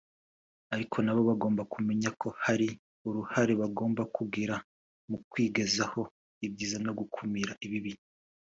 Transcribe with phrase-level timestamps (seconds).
[0.73, 2.67] ariko nabo bagomba kumenya ko hari
[3.07, 4.55] uruhare bagomba kugira
[5.09, 6.01] mu kwigezaho
[6.45, 7.91] ibyiza no gukumira ibibi